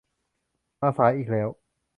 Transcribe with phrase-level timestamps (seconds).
[0.79, 1.49] มาสายอีกแล้ว